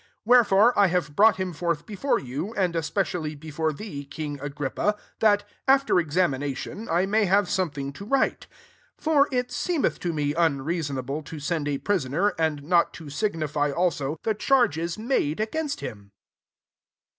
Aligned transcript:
Wherefore 0.25 0.73
I 0.75 0.87
have 0.87 1.15
brought 1.15 1.35
him 1.35 1.53
forth 1.53 1.85
before 1.85 2.17
you, 2.17 2.55
wd 2.57 2.73
especially, 2.73 3.35
before 3.35 3.71
thee, 3.71 4.07
^g 4.09 4.41
Agrippa, 4.41 4.95
that, 5.19 5.43
after 5.67 5.93
exa 5.97 6.27
mination, 6.27 6.89
I 6.91 7.05
may 7.05 7.25
have 7.25 7.47
some 7.47 7.69
hing 7.71 7.93
to 7.93 8.05
write. 8.05 8.47
27 8.97 8.97
For 8.97 9.27
it 9.31 9.49
seemMh 9.49 9.99
to 9.99 10.11
me 10.11 10.33
unreasonable 10.33 11.21
to 11.21 11.39
send 11.39 11.67
a 11.67 11.77
prisoner, 11.77 12.29
and 12.39 12.63
not 12.63 12.95
to 12.95 13.11
signify 13.11 13.69
also 13.69 14.17
the 14.23 14.33
charges 14.33 14.97
tn^de 14.97 15.39
against 15.39 15.81
him." 15.81 16.09